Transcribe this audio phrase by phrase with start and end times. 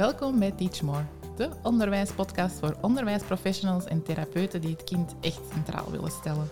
[0.00, 1.04] Welkom bij Teach More,
[1.36, 6.48] de onderwijspodcast voor onderwijsprofessionals en therapeuten die het kind echt centraal willen stellen.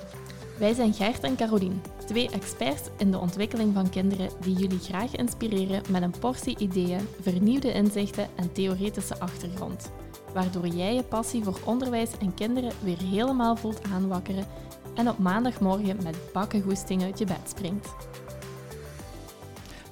[0.59, 5.17] Wij zijn Gert en Carolien, twee experts in de ontwikkeling van kinderen die jullie graag
[5.17, 9.91] inspireren met een portie ideeën, vernieuwde inzichten en theoretische achtergrond.
[10.35, 14.47] Waardoor jij je passie voor onderwijs en kinderen weer helemaal voelt aanwakkeren
[14.95, 17.89] en op maandagmorgen met bakkengoesting uit je bed springt.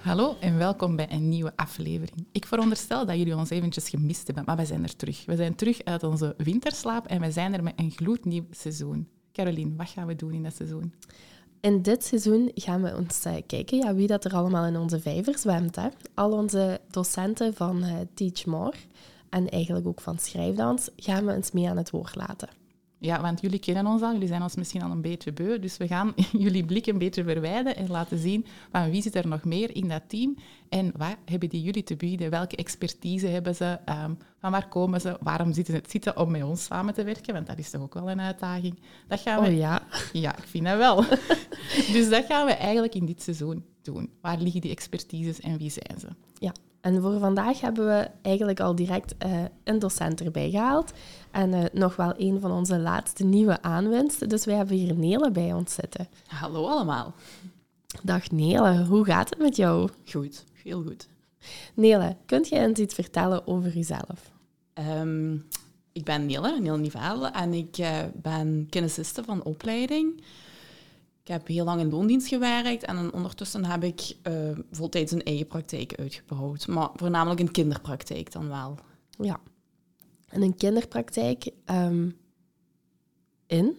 [0.07, 2.27] Hallo en welkom bij een nieuwe aflevering.
[2.33, 5.25] Ik veronderstel dat jullie ons eventjes gemist hebben, maar we zijn er terug.
[5.25, 9.09] We zijn terug uit onze winterslaap en we zijn er met een gloednieuw seizoen.
[9.33, 10.93] Caroline, wat gaan we doen in dat seizoen?
[11.61, 15.01] In dit seizoen gaan we ons uh, kijken ja, wie dat er allemaal in onze
[15.01, 15.77] vijver zwemt.
[15.77, 15.89] Hè.
[16.15, 18.77] Al onze docenten van uh, Teach More
[19.29, 22.49] en eigenlijk ook van Schrijfdans gaan we eens mee aan het woord laten.
[22.99, 25.77] Ja, want jullie kennen ons al, jullie zijn ons misschien al een beetje beu, dus
[25.77, 29.45] we gaan jullie blik een beetje verwijden en laten zien van wie zit er nog
[29.45, 30.37] meer in dat team
[30.69, 34.19] en wat hebben die jullie te bieden, welke expertise hebben ze, um,
[34.51, 37.35] van waar komen ze, waarom zitten ze het zitten om met ons samen te werken,
[37.35, 38.79] want dat is toch ook wel een uitdaging.
[39.09, 39.49] Dat gaan we...
[39.49, 39.83] Oh ja?
[40.13, 41.05] Ja, ik vind dat wel.
[41.95, 44.11] dus dat gaan we eigenlijk in dit seizoen doen.
[44.21, 46.09] Waar liggen die expertises en wie zijn ze?
[46.39, 50.93] Ja, en voor vandaag hebben we eigenlijk al direct uh, een docent erbij gehaald.
[51.31, 54.29] En uh, nog wel een van onze laatste nieuwe aanwinsten.
[54.29, 56.09] Dus wij hebben hier Nele bij ons zitten.
[56.27, 57.15] Hallo allemaal.
[58.03, 59.89] Dag Nele, hoe gaat het met jou?
[60.11, 61.09] Goed, heel goed.
[61.75, 64.35] Nele, kunt jij eens iets vertellen over jezelf?
[64.79, 65.47] Um,
[65.93, 70.21] ik ben Nele, Nele Nivel, en ik uh, ben kinesiste van opleiding.
[71.23, 75.47] Ik heb heel lang in loondienst gewerkt en ondertussen heb ik uh, voltijds een eigen
[75.47, 76.67] praktijk uitgebouwd.
[76.67, 78.79] Maar voornamelijk een kinderpraktijk dan wel.
[79.19, 79.41] Ja.
[80.29, 82.17] En een kinderpraktijk um,
[83.47, 83.79] in?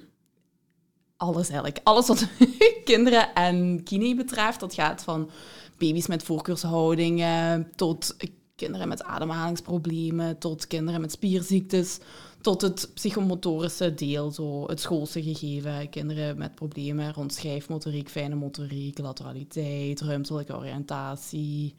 [1.18, 1.80] Alles eigenlijk.
[1.84, 2.28] Alles wat
[2.84, 4.60] kinderen en kine betreft.
[4.60, 5.30] Dat gaat van
[5.78, 8.16] baby's met voorkeurshoudingen tot
[8.58, 12.00] kinderen met ademhalingsproblemen, tot kinderen met spierziektes,
[12.42, 15.90] tot het psychomotorische deel, zo het schoolse gegeven.
[15.90, 21.76] Kinderen met problemen rond schrijfmotoriek, fijne motoriek, lateraliteit, ruimtelijke oriëntatie.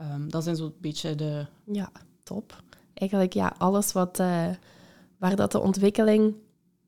[0.00, 1.46] Um, dat zijn zo'n beetje de...
[1.64, 1.92] Ja,
[2.22, 2.62] top.
[2.94, 4.48] Eigenlijk ja, alles wat, uh,
[5.18, 6.34] waar dat de ontwikkeling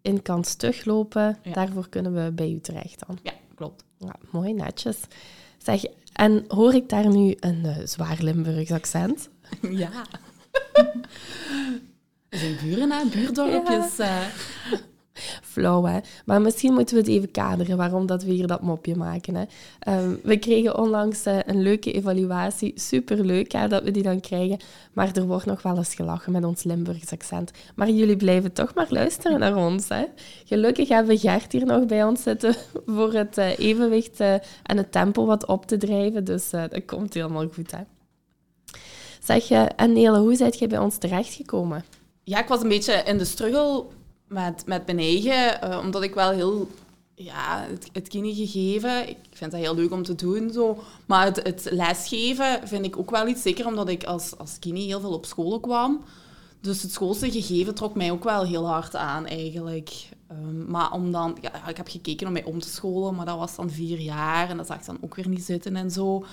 [0.02, 1.52] in kan stuglopen, ja.
[1.52, 3.18] daarvoor kunnen we bij u terecht dan.
[3.22, 3.84] Ja, klopt.
[3.98, 5.00] Ja, mooi, netjes.
[5.58, 5.84] Zeg,
[6.16, 9.28] en hoor ik daar nu een uh, zwaar Limburgs accent?
[9.70, 9.90] Ja.
[12.30, 13.04] Zijn buren, hè?
[13.06, 13.96] Buurdorpjes.
[13.96, 14.28] Ja.
[15.42, 15.98] Flauw, hè?
[16.24, 19.34] Maar misschien moeten we het even kaderen waarom dat we hier dat mopje maken.
[19.34, 19.44] Hè?
[19.98, 22.72] Um, we kregen onlangs uh, een leuke evaluatie.
[22.74, 24.58] Superleuk hè, dat we die dan krijgen.
[24.92, 27.50] Maar er wordt nog wel eens gelachen met ons Limburgs accent.
[27.74, 29.88] Maar jullie blijven toch maar luisteren naar ons.
[29.88, 30.04] Hè?
[30.44, 32.54] Gelukkig hebben we Gert hier nog bij ons zitten
[32.86, 34.32] voor het uh, evenwicht uh,
[34.62, 36.24] en het tempo wat op te drijven.
[36.24, 37.70] Dus dat komt helemaal goed.
[37.70, 37.80] Hè?
[39.26, 41.84] Zeg je, Nele, hoe zijt je bij ons terechtgekomen?
[42.24, 43.84] Ja, ik was een beetje in de struggle
[44.28, 46.68] met, met mijn eigen, uh, omdat ik wel heel
[47.14, 50.50] ja, het, het gegeven, ik vind dat heel leuk om te doen.
[50.52, 50.82] Zo.
[51.06, 54.78] Maar het, het lesgeven vind ik ook wel iets, zeker omdat ik als, als kine
[54.78, 56.04] heel veel op school kwam.
[56.60, 60.08] Dus het schoolse gegeven trok mij ook wel heel hard aan eigenlijk.
[60.30, 63.38] Um, maar om dan, ja, ik heb gekeken om mij om te scholen, maar dat
[63.38, 66.24] was dan vier jaar en dat zag ik dan ook weer niet zitten en zo.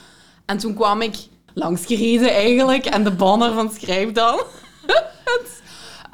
[0.46, 1.16] En toen kwam ik
[1.54, 4.42] langsgereden eigenlijk en de banner van Schrijf dan.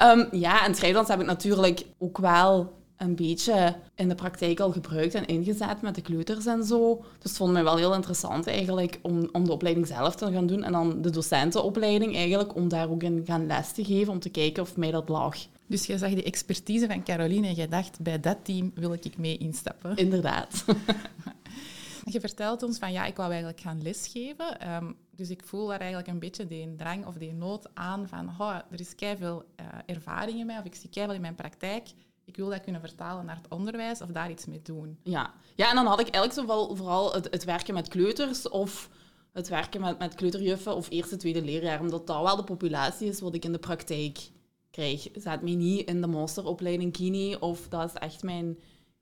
[0.02, 4.72] Um, ja, en schrijfdans heb ik natuurlijk ook wel een beetje in de praktijk al
[4.72, 6.96] gebruikt en ingezet met de kleuters en zo.
[6.96, 10.46] Dus het vond mij wel heel interessant eigenlijk om, om de opleiding zelf te gaan
[10.46, 14.20] doen en dan de docentenopleiding eigenlijk om daar ook in gaan les te geven, om
[14.20, 15.36] te kijken of mij dat lag.
[15.66, 19.18] Dus jij zag die expertise van Caroline en jij dacht, bij dat team wil ik
[19.18, 19.96] mee instappen.
[19.96, 20.64] Inderdaad.
[22.04, 24.74] Je vertelt ons van ja, ik wou eigenlijk gaan lesgeven.
[24.74, 28.28] Um, dus ik voel daar eigenlijk een beetje die drang of die nood aan van
[28.38, 31.88] oh, er is veel uh, ervaring in mij of ik zie veel in mijn praktijk.
[32.24, 34.98] Ik wil dat kunnen vertalen naar het onderwijs of daar iets mee doen.
[35.02, 38.90] Ja, ja en dan had ik eigenlijk zo vooral het, werken met kleuters of
[39.32, 41.80] het werken met, met kleuterjuffen of eerste, tweede leerjaar.
[41.80, 44.30] Omdat dat wel de populatie is wat ik in de praktijk
[44.70, 45.08] krijg.
[45.14, 48.58] Zet me niet in de masteropleiding kini of dat is echt mijn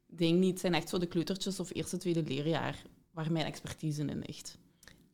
[0.07, 0.51] ding niet.
[0.51, 2.83] Het zijn echt zo de kleutertjes of eerste, tweede leerjaar
[3.13, 4.59] waar mijn expertise in ligt.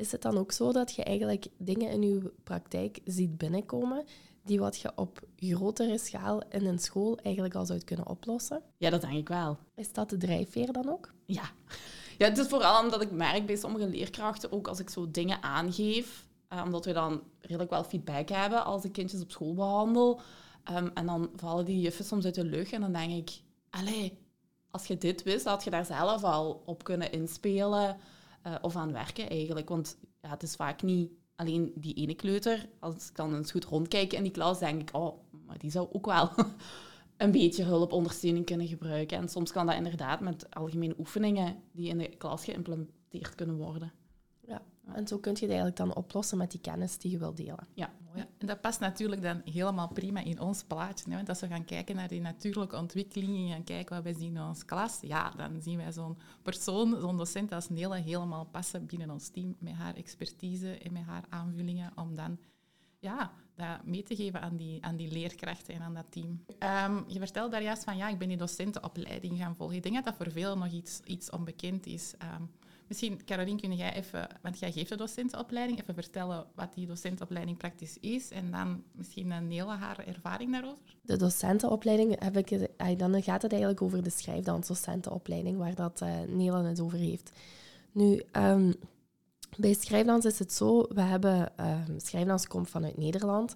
[0.05, 4.05] Is het dan ook zo dat je eigenlijk dingen in je praktijk ziet binnenkomen
[4.43, 8.62] die wat je op grotere schaal in een school eigenlijk al zou kunnen oplossen?
[8.77, 9.59] Ja, dat denk ik wel.
[9.75, 11.12] Is dat de drijfveer dan ook?
[11.25, 11.51] Ja.
[12.19, 15.43] Ja, het is vooral omdat ik merk bij sommige leerkrachten, ook als ik zo dingen
[15.43, 20.21] aangeef, uh, omdat we dan redelijk wel feedback hebben als ik kindjes op school behandel.
[20.73, 23.41] Um, en dan vallen die juffen soms uit de lucht en dan denk ik,
[23.71, 24.19] allee,
[24.71, 27.97] als je dit wist, had je daar zelf al op kunnen inspelen
[28.46, 29.69] uh, of aan werken eigenlijk.
[29.69, 33.64] Want ja, het is vaak niet alleen die ene kleuter, als ik dan eens goed
[33.64, 36.31] rondkijk in die klas, denk ik, oh, maar die zou ook wel
[37.17, 39.19] een beetje hulp, ondersteuning kunnen gebruiken.
[39.19, 43.93] En soms kan dat inderdaad met algemene oefeningen die in de klas geïmplementeerd kunnen worden.
[44.92, 47.66] En zo kun je het eigenlijk dan oplossen met die kennis die je wilt delen.
[47.75, 47.90] Ja.
[48.14, 48.26] Mooi.
[48.38, 51.10] En dat past natuurlijk dan helemaal prima in ons plaatje.
[51.10, 51.16] Hè?
[51.16, 54.36] Want als we gaan kijken naar die natuurlijke ontwikkelingen en gaan kijken wat wij zien
[54.36, 58.86] in onze klas, ja, dan zien wij zo'n persoon, zo'n docent als Nele helemaal passen
[58.86, 62.38] binnen ons team met haar expertise en met haar aanvullingen om dan
[62.98, 66.44] ja, dat mee te geven aan die, aan die leerkrachten en aan dat team.
[66.58, 69.76] Ehm, je vertelde daar juist van, ja, ik ben die docentenopleiding gaan volgen.
[69.76, 72.14] Ik denk dat dat voor velen nog iets, iets onbekend is.
[72.19, 72.42] Ehm,
[72.88, 77.58] misschien, Caroline, kun jij even, want jij geeft de docentenopleiding, even vertellen wat die docentenopleiding
[77.58, 80.96] praktisch is en dan misschien hele haar ervaring daarover?
[81.02, 86.64] De docentenopleiding, heb ik, dan gaat het eigenlijk over de schrijfdansdocentenopleiding, waar dat uh, Nela
[86.64, 87.31] het over heeft.
[87.92, 88.75] Nu, um,
[89.56, 93.54] bij schrijfdans is het zo, we hebben, uh, schrijfdans komt vanuit Nederland.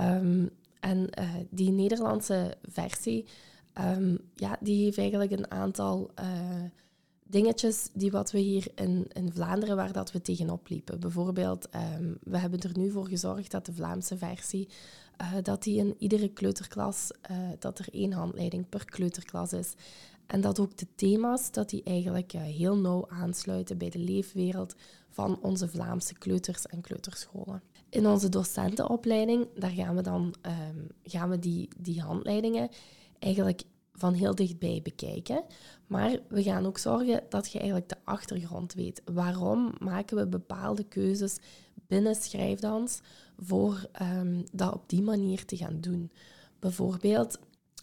[0.00, 0.50] Um,
[0.80, 3.26] en uh, die Nederlandse versie,
[4.34, 6.26] ja, die heeft eigenlijk een aantal uh,
[7.30, 11.00] dingetjes die wat we hier in, in Vlaanderen, waar dat we tegenop liepen.
[11.00, 11.68] Bijvoorbeeld,
[11.98, 14.68] um, we hebben er nu voor gezorgd dat de Vlaamse versie,
[15.20, 17.10] uh, dat die in iedere kleuterklas,
[17.58, 19.74] dat er één handleiding per kleuterklas is.
[20.26, 24.74] En dat ook de thema's, dat die eigenlijk heel nauw aansluiten bij de leefwereld
[25.10, 27.62] van onze Vlaamse kleuters en kleuterscholen.
[27.88, 32.68] In onze docentenopleiding, daar gaan we dan um, gaan we die, die handleidingen
[33.18, 33.62] eigenlijk
[34.00, 35.44] van heel dichtbij bekijken.
[35.86, 39.02] Maar we gaan ook zorgen dat je eigenlijk de achtergrond weet.
[39.04, 41.38] Waarom maken we bepaalde keuzes
[41.86, 43.00] binnen schrijfdans
[43.38, 46.10] voor um, dat op die manier te gaan doen?
[46.58, 47.38] Bijvoorbeeld,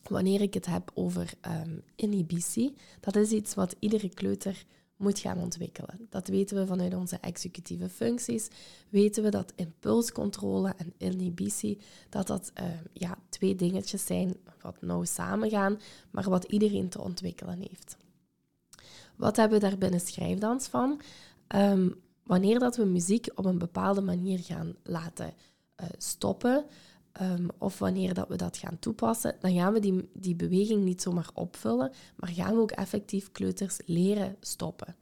[0.09, 1.33] wanneer ik het heb over
[1.65, 4.65] um, inhibitie, dat is iets wat iedere kleuter
[4.97, 6.07] moet gaan ontwikkelen.
[6.09, 8.47] Dat weten we vanuit onze executieve functies.
[8.89, 11.79] Weten we dat impulscontrole en inhibitie,
[12.09, 15.79] dat dat uh, ja, twee dingetjes zijn wat nauw samengaan,
[16.11, 17.97] maar wat iedereen te ontwikkelen heeft.
[19.15, 21.01] Wat hebben we daar binnen schrijfdans van?
[21.55, 25.33] Um, wanneer dat we muziek op een bepaalde manier gaan laten
[25.81, 26.65] uh, stoppen,
[27.21, 31.01] Um, of wanneer dat we dat gaan toepassen, dan gaan we die, die beweging niet
[31.01, 34.95] zomaar opvullen, maar gaan we ook effectief kleuters leren stoppen.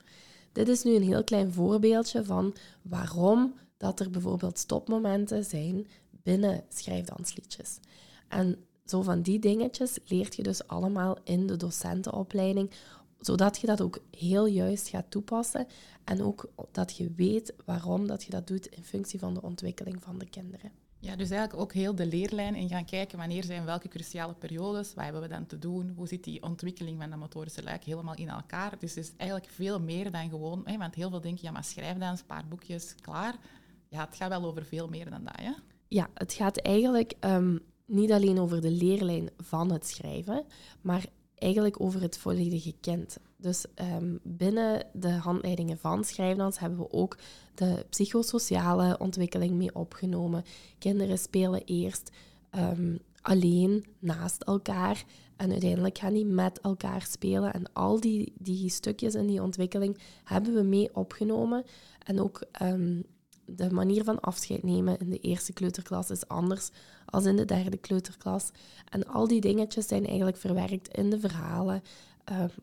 [0.51, 5.87] Dit is nu een heel klein voorbeeldje van waarom dat er bijvoorbeeld stopmomenten zijn
[6.23, 7.79] binnen schrijfdansliedjes.
[8.27, 12.71] En zo van die dingetjes leert je dus allemaal in de docentenopleiding,
[13.19, 15.67] zodat je dat ook heel juist gaat toepassen
[16.03, 20.03] en ook dat je weet waarom dat je dat doet in functie van de ontwikkeling
[20.03, 20.84] van de kinderen.
[21.05, 24.93] Ja, dus eigenlijk ook heel de leerlijn en gaan kijken wanneer zijn welke cruciale periodes,
[24.93, 28.15] wat hebben we dan te doen, hoe zit die ontwikkeling van de motorische luik helemaal
[28.15, 28.79] in elkaar.
[28.79, 31.63] Dus het is eigenlijk veel meer dan gewoon, hè, want heel veel denken, ja maar
[31.63, 33.35] schrijf dan een paar boekjes, klaar.
[33.89, 35.55] Ja, het gaat wel over veel meer dan dat, ja?
[35.87, 40.45] Ja, het gaat eigenlijk um, niet alleen over de leerlijn van het schrijven,
[40.81, 41.05] maar
[41.35, 43.17] eigenlijk over het volledige kind.
[43.45, 43.65] Dus
[43.95, 47.17] um, binnen de handleidingen van schrijfdans hebben we ook
[47.55, 50.43] de psychosociale ontwikkeling mee opgenomen.
[50.77, 52.11] Kinderen spelen eerst
[52.55, 55.03] um, alleen naast elkaar
[55.35, 57.53] en uiteindelijk gaan die met elkaar spelen.
[57.53, 61.63] En al die, die stukjes in die ontwikkeling hebben we mee opgenomen.
[62.03, 63.03] En ook um,
[63.45, 66.69] de manier van afscheid nemen in de eerste kleuterklas is anders
[67.05, 68.51] dan in de derde kleuterklas.
[68.89, 71.81] En al die dingetjes zijn eigenlijk verwerkt in de verhalen.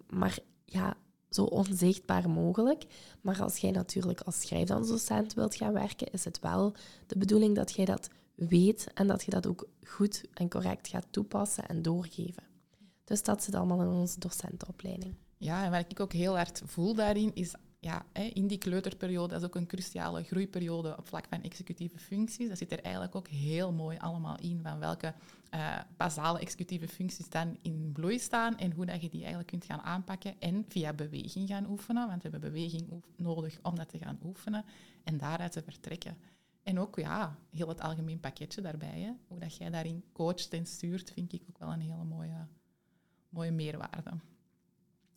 [0.08, 0.38] Maar
[0.72, 0.96] ja,
[1.30, 2.84] zo onzichtbaar mogelijk.
[3.20, 6.74] Maar als jij natuurlijk als schrijfdansdocent wilt gaan werken, is het wel
[7.06, 11.06] de bedoeling dat jij dat weet en dat je dat ook goed en correct gaat
[11.10, 12.42] toepassen en doorgeven.
[13.04, 15.14] Dus dat zit allemaal in onze docentenopleiding.
[15.36, 19.40] Ja, en wat ik ook heel hard voel daarin is ja, in die kleuterperiode, dat
[19.40, 22.48] is ook een cruciale groeiperiode op vlak van executieve functies.
[22.48, 25.14] Dat zit er eigenlijk ook heel mooi allemaal in van welke
[25.54, 29.64] uh, basale executieve functies dan in bloei staan en hoe dat je die eigenlijk kunt
[29.64, 33.98] gaan aanpakken en via beweging gaan oefenen, want we hebben beweging nodig om dat te
[33.98, 34.64] gaan oefenen
[35.04, 36.16] en daaruit te vertrekken.
[36.62, 39.00] En ook ja, heel het algemeen pakketje daarbij.
[39.00, 39.12] Hè.
[39.28, 42.46] Hoe dat jij daarin coacht en stuurt, vind ik ook wel een hele mooie,
[43.28, 44.10] mooie meerwaarde.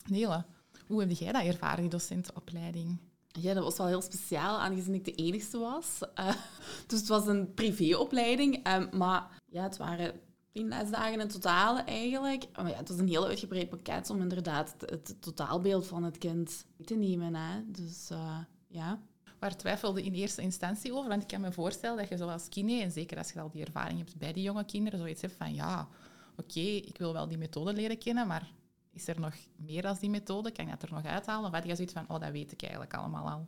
[0.08, 0.44] Nele,
[0.86, 2.98] hoe heb jij dat ervaren, die docentenopleiding?
[3.28, 5.98] Ja, dat was wel heel speciaal, aangezien ik de enigste was.
[6.18, 6.28] Uh,
[6.86, 8.68] dus het was een privéopleiding.
[8.68, 10.20] Um, maar ja, het waren
[10.52, 12.46] tien lesdagen in totaal eigenlijk.
[12.56, 16.18] Maar ja, het was een heel uitgebreid pakket om inderdaad het, het totaalbeeld van het
[16.18, 17.34] kind te nemen.
[17.34, 17.62] Hè.
[17.66, 18.38] Dus uh,
[18.68, 19.00] ja.
[19.38, 21.08] Waar twijfelde in eerste instantie over?
[21.08, 23.64] Want ik kan me voorstellen dat je zoals kine, en zeker als je al die
[23.64, 25.88] ervaring hebt bij die jonge kinderen, zoiets hebt van ja,
[26.36, 28.52] oké, okay, ik wil wel die methode leren kennen, maar
[28.96, 30.50] is er nog meer dan die methode?
[30.50, 31.48] Kan je dat er nog uithalen?
[31.48, 33.46] Of had je zoiets van, oh, dat weet ik eigenlijk allemaal al?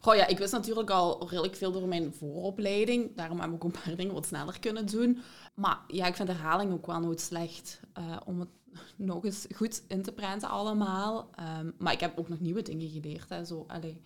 [0.00, 3.16] Goh ja, ik wist natuurlijk al redelijk veel door mijn vooropleiding.
[3.16, 5.18] Daarom heb ik ook een paar dingen wat sneller kunnen doen.
[5.54, 8.48] Maar ja, ik vind herhaling ook wel nooit slecht uh, om het
[8.96, 11.30] nog eens goed in te prenten allemaal.
[11.60, 13.28] Um, maar ik heb ook nog nieuwe dingen geleerd.
[13.28, 13.44] Hè.
[13.44, 14.02] Zo, allee,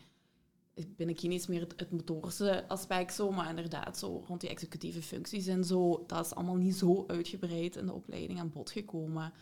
[0.75, 4.50] ik ben ik niet meer het, het, motorische aspect zo, maar inderdaad zo rond die
[4.50, 8.71] executieve functies en zo, dat is allemaal niet zo uitgebreid in de opleiding aan bod
[8.71, 9.33] gekomen.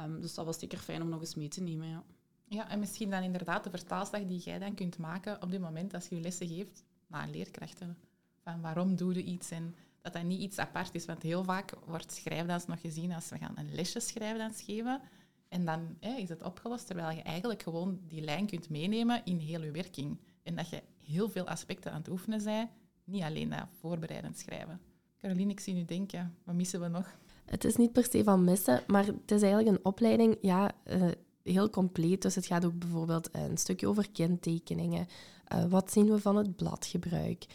[0.00, 2.04] Um, dus dat was zeker fijn om nog eens mee te nemen, ja.
[2.48, 5.94] Ja, en misschien dan inderdaad de vertaalslag die jij dan kunt maken op dit moment
[5.94, 7.96] als je lessen geeft naar leerkrachten.
[8.42, 11.04] Van waarom doe je iets en dat dat niet iets apart is.
[11.04, 15.00] Want heel vaak wordt schrijfdans nog gezien als we gaan een lesje schrijfdans geven.
[15.48, 19.62] En dan is het opgelost, terwijl je eigenlijk gewoon die lijn kunt meenemen in heel
[19.62, 20.18] je werking.
[20.42, 22.70] En dat je heel veel aspecten aan het oefenen bent,
[23.04, 24.80] niet alleen dat voorbereidend schrijven.
[25.18, 27.16] Caroline, ik zie nu denken, wat missen we nog?
[27.44, 31.10] Het is niet per se van missen, maar het is eigenlijk een opleiding, ja, uh,
[31.42, 32.22] heel compleet.
[32.22, 35.06] Dus het gaat ook bijvoorbeeld een stukje over kentekeningen.
[35.52, 37.46] Uh, wat zien we van het bladgebruik?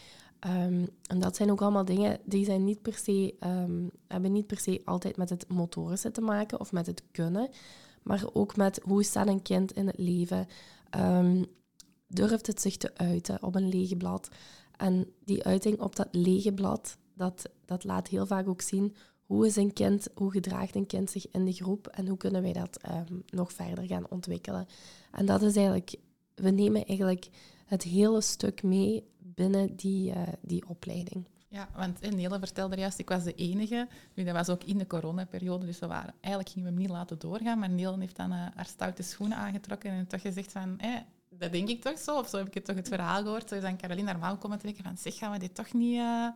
[0.48, 4.48] Um, en dat zijn ook allemaal dingen die zijn niet per se, um, hebben niet
[4.48, 7.50] per se altijd met het motorische te maken of met het kunnen,
[8.04, 10.48] maar ook met hoe staat een kind in het leven.
[10.98, 11.46] Um,
[12.08, 14.30] durft het zich te uiten op een lege blad?
[14.78, 18.96] En die uiting op dat lege blad, dat, dat laat heel vaak ook zien
[19.30, 22.42] hoe is een kind, hoe gedraagt een kind zich in de groep en hoe kunnen
[22.42, 24.68] wij dat um, nog verder gaan ontwikkelen.
[25.12, 25.96] En dat is eigenlijk,
[26.36, 27.28] we nemen eigenlijk
[27.66, 31.28] het hele stuk mee binnen die, uh, die opleiding.
[31.48, 33.88] Ja, want Nele vertelde juist, ik was de enige.
[34.14, 36.96] Nu, dat was ook in de coronaperiode, dus we waren, eigenlijk gingen we hem niet
[36.98, 37.60] laten doorgaan.
[37.60, 40.96] Maar Nele heeft dan uh, haar stoute schoenen aangetrokken en toch gezegd van, eh,
[41.30, 43.52] dat denk ik toch zo, of zo heb ik het toch het verhaal gehoord.
[43.52, 45.96] Is dan Caroline naar mouw komen trekken van, zeg, gaan we dit toch niet...
[45.96, 46.28] Uh,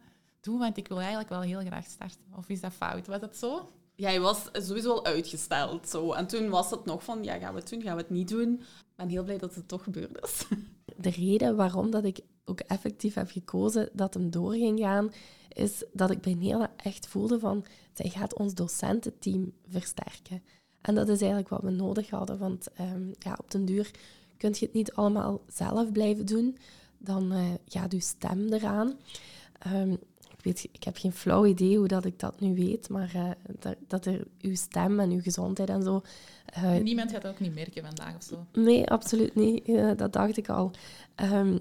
[0.43, 2.19] doen, want ik wil eigenlijk wel heel graag starten.
[2.37, 3.07] Of is dat fout?
[3.07, 3.69] Was dat zo?
[3.95, 5.89] Ja, hij was sowieso al uitgesteld.
[5.89, 6.11] Zo.
[6.11, 8.29] En toen was het nog van, ja, gaan we het doen, gaan we het niet
[8.29, 8.53] doen?
[8.53, 10.45] Ik ben heel blij dat het toch gebeurd is.
[10.97, 15.11] De reden waarom dat ik ook effectief heb gekozen dat hem door ging gaan,
[15.49, 20.43] is dat ik bij Nela echt voelde van, zij gaat ons docententeam versterken.
[20.81, 23.91] En dat is eigenlijk wat we nodig hadden, want um, ja, op den duur
[24.37, 26.57] kun je het niet allemaal zelf blijven doen.
[26.97, 28.93] Dan uh, gaat je stem eraan.
[29.73, 29.97] Um,
[30.43, 33.75] weet, ik heb geen flauw idee hoe dat ik dat nu weet, maar uh, dat,
[33.87, 36.01] dat, er uw stem en uw gezondheid en zo...
[36.57, 38.45] Uh, Niemand gaat dat ook niet merken vandaag of zo?
[38.53, 39.67] Nee, absoluut niet.
[39.67, 40.71] Uh, dat dacht ik al.
[41.21, 41.59] Um,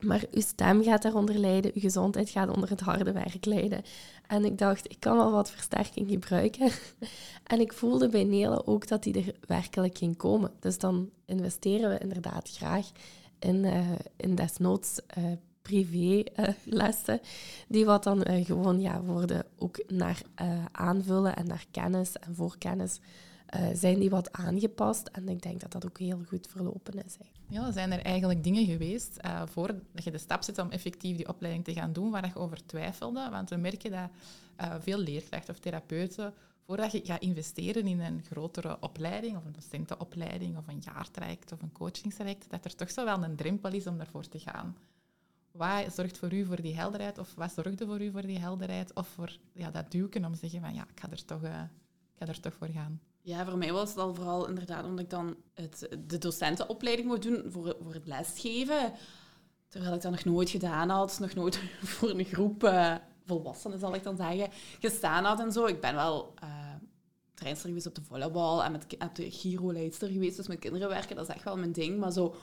[0.00, 3.82] maar uw stem gaat daaronder lijden, uw gezondheid gaat onder het harde werk lijden.
[4.26, 6.70] En ik dacht, ik kan wel wat versterking gebruiken.
[7.52, 10.50] en ik voelde bij Nele ook dat die er werkelijk ging komen.
[10.60, 12.90] Dus dan investeren we inderdaad graag
[13.38, 15.24] in, uh, in desnoods uh,
[15.66, 17.28] privélessen, uh,
[17.68, 22.34] die wat dan uh, gewoon ja, worden ook naar uh, aanvullen en naar kennis en
[22.34, 23.00] voorkennis
[23.72, 25.08] zijn die wat aangepast.
[25.08, 27.16] En ik denk dat dat ook heel goed verlopen is.
[27.48, 31.64] Ja, zijn er eigenlijk dingen geweest voordat je de stap zet om effectief die opleiding
[31.64, 33.28] te gaan doen, waar je over twijfelde?
[33.30, 34.10] Want we merken dat
[34.82, 36.34] veel leerkrachten of therapeuten
[36.66, 41.62] voordat je gaat investeren in een grotere opleiding, of een docentenopleiding, of een jaartraject, of
[41.62, 44.76] een coachingstraject, dat er toch zo wel een drempel is om daarvoor te gaan.
[45.56, 47.18] Wat zorgt voor u voor die helderheid?
[47.18, 48.94] Of wat zorgde voor u voor die helderheid?
[48.94, 51.62] Of voor ja, dat duwken om te zeggen van ja, ik ga er toch, uh,
[52.14, 53.00] ik ga er toch voor gaan?
[53.20, 57.22] Ja, voor mij was het al vooral inderdaad omdat ik dan het, de docentenopleiding moet
[57.22, 58.92] doen voor, voor het lesgeven.
[59.68, 61.60] Terwijl ik dat nog nooit gedaan had, nog nooit
[61.94, 62.94] voor een groep uh,
[63.24, 64.48] volwassenen, zal ik dan zeggen,
[64.80, 65.66] gestaan had en zo.
[65.66, 66.74] Ik ben wel uh,
[67.34, 71.16] trainster geweest op de volleybal en met, op de Giro-leidster geweest, dus met kinderen werken,
[71.16, 71.98] dat is echt wel mijn ding.
[71.98, 72.34] Maar zo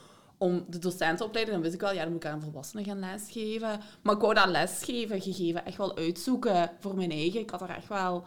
[0.43, 3.79] om de docenten dan wist ik wel, ja, dan moet ik aan volwassenen gaan lesgeven.
[4.01, 7.39] Maar ik wou dat lesgeven, gegeven, echt wel uitzoeken voor mijn eigen.
[7.39, 8.23] Ik had er echt wel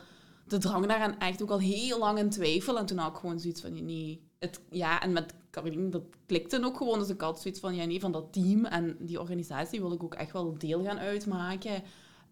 [0.47, 2.79] de drang naar en echt ook al heel lang in twijfel.
[2.79, 6.65] En toen had ik gewoon zoiets van, nee, het, ja, en met Caroline, dat klikte
[6.65, 6.99] ook gewoon.
[6.99, 10.03] Dus ik had zoiets van, ja, nee, van dat team en die organisatie wil ik
[10.03, 11.83] ook echt wel deel gaan uitmaken.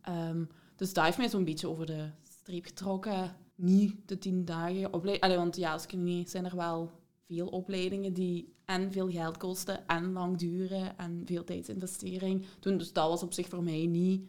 [0.09, 3.37] Um, dus daar heeft mij zo'n beetje over de streep getrokken.
[3.55, 5.37] Niet de tien dagen opleiding.
[5.37, 6.91] Want ja, als ik niet, zijn er wel
[7.27, 12.79] veel opleidingen die en veel geld kosten en lang duren en veel tijdsinvestering doen.
[12.79, 14.23] Dus dat was op zich voor mij niet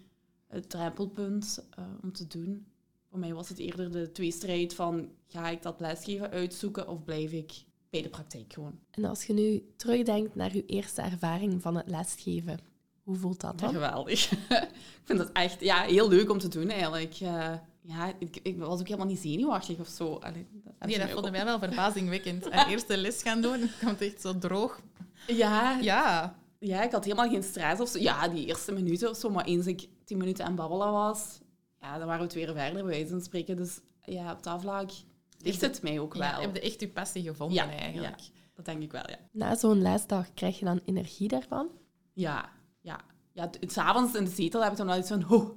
[0.47, 2.65] het drempelpunt uh, om te doen.
[3.09, 7.31] Voor mij was het eerder de tweestrijd van ga ik dat lesgeven uitzoeken of blijf
[7.31, 8.79] ik bij de praktijk gewoon.
[8.91, 12.59] En als je nu terugdenkt naar je eerste ervaring van het lesgeven,
[13.03, 13.73] hoe voelt dat dan?
[13.73, 14.31] geweldig.
[15.01, 17.19] ik vind het echt ja, heel leuk om te doen eigenlijk.
[17.19, 17.53] Uh,
[17.87, 20.13] ja, ik, ik, was ook helemaal niet zenuwachtig of zo.
[20.13, 22.45] Allee, dat nee, dat vond mij wel verbazingwekkend.
[22.51, 24.79] Een eerste les gaan doen, het komt echt zo droog.
[25.27, 25.79] Ja.
[25.81, 26.35] Ja.
[26.59, 27.99] Ja, ik had helemaal geen stress of zo.
[27.99, 31.39] Ja, die eerste minuten of zo, maar eens ik tien minuten aan babbelen was,
[31.79, 33.55] ja, dan waren we het weer verder, bij wijze van spreken.
[33.55, 34.89] Dus ja, op dat vlak
[35.37, 36.23] ligt het mij ook wel.
[36.23, 38.19] Ja, heb je echt je passie gevonden eigenlijk?
[38.19, 39.17] Ja, dat denk ik wel, ja.
[39.31, 41.69] Na zo'n lesdag krijg je dan energie daarvan?
[42.13, 42.49] Ja,
[42.81, 42.99] ja.
[43.31, 45.55] ja s'avonds in de zetel heb ik dan wel iets van...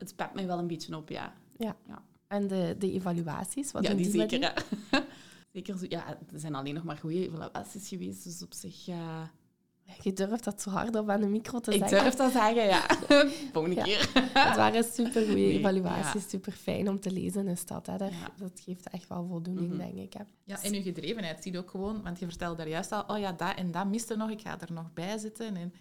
[0.00, 1.32] het pept mij wel een beetje op, ja.
[1.58, 1.76] Ja.
[1.88, 2.02] Ja.
[2.26, 4.64] En de, de evaluaties, wat ja, doen die die met zeker,
[5.52, 8.88] zeker zo, ja, er zijn alleen nog maar goede evaluaties geweest, dus op zich...
[10.02, 12.02] Je durft dat zo hard op aan de micro te ik zeggen.
[12.02, 12.86] durf dat zeggen, ja.
[13.52, 13.82] Volgende Ja.
[13.82, 14.10] keer.
[14.32, 16.28] Het waren super goede Nee, evaluaties, ja.
[16.28, 17.86] super fijn om te lezen is dat.
[17.86, 17.96] Hè.
[17.96, 18.28] Dat, Ja.
[18.38, 19.76] dat geeft echt wel voldoening, Mhm.
[19.78, 20.12] denk ik.
[20.12, 20.22] Hè.
[20.44, 23.18] Ja, en uw gedrevenheid zie je ook gewoon, want je vertelde daar juist al, oh
[23.18, 25.56] ja, dat en dat miste nog, ik ga er nog bij zitten.
[25.56, 25.72] En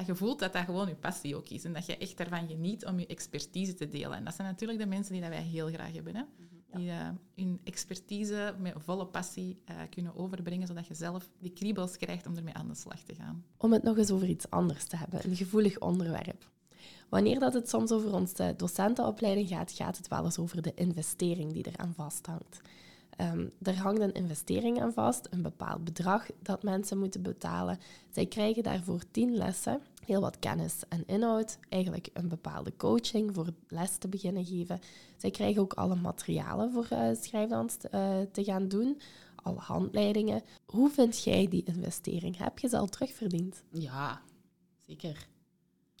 [0.00, 2.48] ja, je voelt dat dat gewoon je passie ook is en dat je echt ervan
[2.48, 4.12] geniet om je expertise te delen.
[4.12, 6.22] En dat zijn natuurlijk de mensen die dat wij heel graag hebben, hè?
[6.72, 11.96] die eh, hun expertise met volle passie eh, kunnen overbrengen, zodat je zelf die kriebels
[11.96, 13.44] krijgt om ermee aan de slag te gaan.
[13.56, 16.48] Om het nog eens over iets anders te hebben, een gevoelig onderwerp.
[17.08, 21.52] Wanneer dat het soms over onze docentenopleiding gaat, gaat het wel eens over de investering
[21.52, 22.60] die eraan vasthangt.
[23.20, 27.78] Ehm er hangt een investering aan vast, een bepaald bedrag dat mensen moeten betalen.
[28.10, 33.52] Zij krijgen daarvoor tien lessen, heel wat kennis en inhoud, eigenlijk een bepaalde coaching voor
[33.68, 34.80] les te beginnen geven.
[35.16, 39.00] Zij krijgen ook alle materialen voor eh schrijfdans eh, te gaan doen,
[39.34, 40.42] alle handleidingen.
[40.66, 42.36] Hoe vind jij die investering?
[42.36, 43.62] Heb je ze al terugverdiend?
[43.70, 44.22] Ja,
[44.86, 45.26] zeker.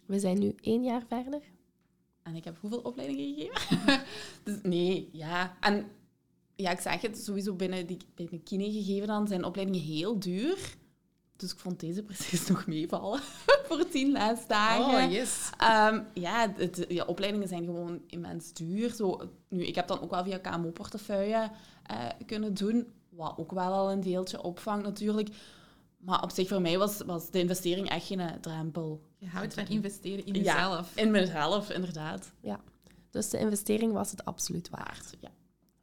[0.06, 1.42] We zijn nu één jaar verder.
[2.22, 4.02] En ik heb hoeveel opleidingen gegeven?
[4.44, 5.56] dus nee, ja.
[5.60, 5.86] En
[6.60, 10.76] ja, ik zeg het, sowieso binnen, die, binnen kine gegeven dan zijn opleidingen heel duur.
[11.36, 13.20] Dus ik vond deze precies nog meevallen
[13.68, 15.04] voor tien lesdagen.
[15.04, 15.50] Oh, yes.
[15.58, 18.94] Ehm, ja, het, ja, opleidingen zijn gewoon immens duur.
[18.94, 21.50] Zo, nu, ik heb dan ook wel via KMO-portefeuille
[21.86, 25.28] eh, kunnen doen, wat ook wel al een deeltje opvangt natuurlijk.
[25.98, 29.02] Maar op zich voor mij was, was de investering echt geen eh, drempel.
[29.18, 30.96] Je houdt van investeren in Ja, jezelf.
[30.96, 32.32] in mezelf, inderdaad.
[32.40, 32.60] Ja.
[33.10, 34.86] Dus de investering was het absoluut waard.
[34.86, 35.30] Waard, ja.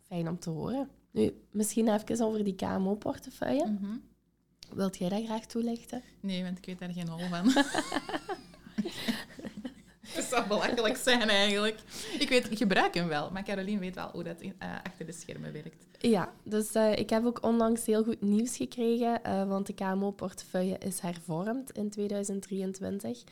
[0.08, 0.90] Fijn om te horen.
[1.12, 3.66] Nu, misschien even over die KMO-portefeuille.
[3.66, 3.98] Mhm.
[4.76, 6.02] Wilt jij dat graag toelichten?
[6.20, 7.52] Nee, want ik weet daar geen hol van.
[10.08, 11.80] Het zou belachelijk zijn eigenlijk.
[12.20, 15.06] Ik weet, ik gebruik hem wel, maar Caroline weet wel hoe dat in- eh, achter
[15.06, 15.86] de schermen werkt.
[16.00, 20.78] Ja, dus eh, ik heb ook onlangs heel goed nieuws gekregen, eh, want de KMO-portefeuille
[20.78, 23.24] is hervormd in 2023.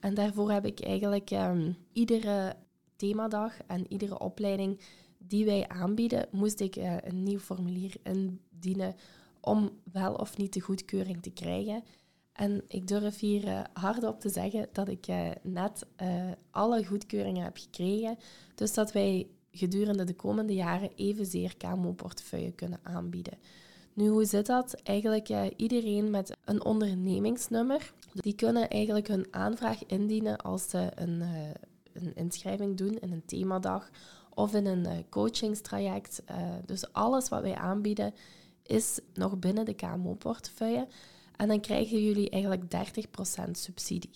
[0.00, 2.56] En daarvoor heb ik eigenlijk ehm, iedere
[2.96, 4.80] themadag en iedere opleiding
[5.28, 8.94] die wij aanbieden, moest ik eh, een nieuw formulier indienen
[9.40, 11.82] om wel of niet de goedkeuring te krijgen.
[12.32, 15.86] En ik durf hier eh, hardop te zeggen dat ik eh, net
[16.50, 18.18] alle goedkeuringen heb gekregen.
[18.54, 23.38] Dus dat wij gedurende de komende jaren evenzeer KMO-portefeuille kunnen aanbieden.
[23.92, 24.74] Nu, hoe zit dat?
[24.82, 31.22] Eigenlijk eh, iedereen met een ondernemingsnummer, die kunnen eigenlijk hun aanvraag indienen als ze een,
[31.92, 33.90] een inschrijving doen in een themadag
[34.34, 36.22] of in een eh, coachingstraject.
[36.24, 38.14] Eh, dus alles wat wij aanbieden
[38.62, 40.88] is nog binnen de KMO-portefeuille.
[41.36, 44.10] En dan krijgen jullie eigenlijk 30% subsidie.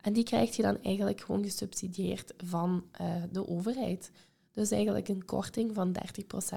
[0.00, 4.10] En die krijg je dan eigenlijk gewoon gesubsidieerd van eh, de overheid.
[4.52, 5.96] Dus eigenlijk een korting van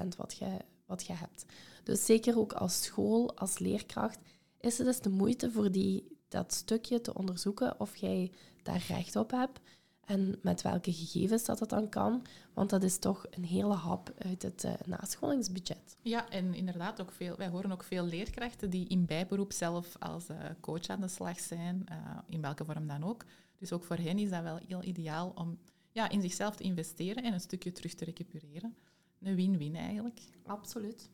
[0.04, 1.44] 30% wat je, wat je hebt.
[1.84, 4.18] Dus zeker ook als school, als leerkracht,
[4.60, 9.16] is het dus de moeite voor die, dat stukje te onderzoeken of jij daar recht
[9.16, 9.60] op hebt.
[10.08, 12.22] En met welke gegevens dat het dan kan.
[12.54, 15.96] Want dat is toch een hele hap uit het eh, nascholingsbudget.
[16.02, 17.36] Ja, en inderdaad ook veel.
[17.36, 21.40] Wij horen ook veel leerkrachten die in bijberoep zelf als eh, coach aan de slag
[21.40, 21.96] zijn, eh,
[22.28, 23.24] in welke vorm dan ook.
[23.58, 25.58] Dus ook voor hen is dat wel heel ideaal om
[25.92, 28.76] ja, in zichzelf te investeren en een stukje terug te recupereren.
[29.20, 30.20] Een win-win eigenlijk.
[30.46, 31.08] Absoluut.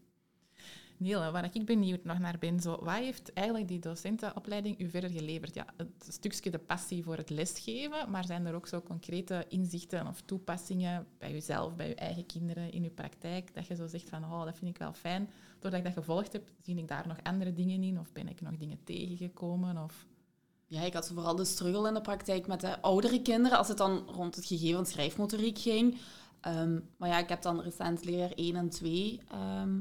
[0.97, 5.11] Niele, waar ik benieuwd nog naar ben, zo, wat heeft eigenlijk die docentenopleiding u verder
[5.11, 5.55] geleverd?
[5.55, 10.07] Ja, het stukje de passie voor het lesgeven, maar zijn er ook zo concrete inzichten
[10.07, 14.09] of toepassingen bij uzelf, bij uw eigen kinderen, in uw praktijk, dat je zo zegt
[14.09, 15.31] van, oh, dat vind ik wel fijn.
[15.59, 18.41] Doordat ik dat gevolgd heb, zie ik daar nog andere dingen in of ben ik
[18.41, 19.79] nog dingen tegengekomen?
[19.79, 20.07] Of...
[20.67, 23.79] Ja, ik had vooral de struggle in de praktijk met de oudere kinderen, als het
[23.79, 25.99] dan rond het gegeven schrijfmotoriek ging.
[26.41, 29.81] Ehm, maar ja, ik heb dan recent leerjaar 1 en 2 ehm,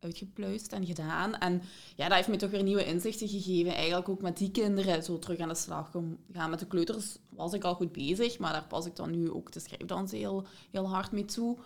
[0.00, 1.34] uitgepluist en gedaan.
[1.34, 1.62] En
[1.96, 3.74] ja, dat heeft me toch weer nieuwe inzichten gegeven.
[3.74, 5.90] Eigenlijk ook met die kinderen zo terug aan de slag
[6.32, 6.50] gaan.
[6.50, 9.52] Met de kleuters was ik al goed bezig, maar daar pas ik dan nu ook
[9.52, 11.56] de schrijfdans heel, heel hard mee toe.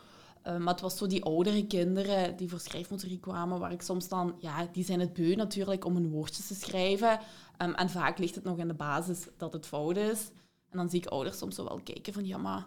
[0.42, 4.08] Eh, maar het was zo die oudere kinderen die voor schrijfmotoriek kwamen, waar ik soms
[4.08, 7.18] dan, ja, die zijn het beu natuurlijk om hun woordjes te schrijven.
[7.56, 10.30] Ehm, en vaak ligt het nog in de basis dat het fout is.
[10.70, 12.66] En dan zie ik ouders soms wel kijken van, ja, maar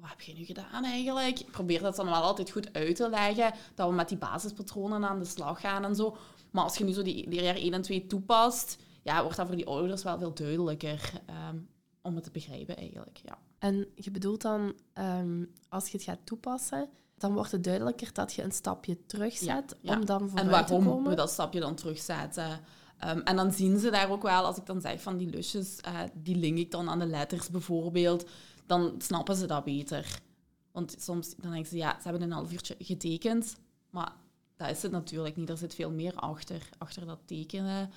[0.00, 1.40] wat heb je nu gedaan eigenlijk?
[1.40, 5.04] Ik probeer dat dan wel altijd goed uit te leggen, dat we met die basispatronen
[5.04, 6.16] aan de slag gaan en zo.
[6.50, 9.56] Maar als je nu zo die leerjaar 1 en 2 toepast, ja, wordt dat voor
[9.56, 11.56] die ouders wel veel duidelijker ehm,
[12.02, 13.38] om het te begrijpen eigenlijk, ja.
[13.58, 18.32] En je bedoelt dan, ehm, als je het gaat toepassen, dan wordt het duidelijker dat
[18.32, 19.98] je een stapje terugzet Ja, ja.
[19.98, 21.10] om dan En vooruit waarom te komen.
[21.10, 22.60] we dat stapje dan terugzetten.
[22.98, 25.80] Ehm, en dan zien ze daar ook wel, als ik dan zeg van die lusjes,
[25.80, 28.24] eh, die link ik dan aan de letters bijvoorbeeld,
[28.66, 30.20] dan snappen ze dat beter.
[30.72, 33.56] Want soms dan denken ze, ja, ze hebben een half uurtje getekend,
[33.90, 34.12] maar
[34.56, 35.48] dat is het natuurlijk niet.
[35.48, 37.90] Er zit veel meer achter, achter dat tekenen.